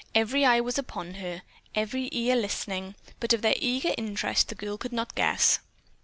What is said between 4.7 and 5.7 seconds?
could not guess.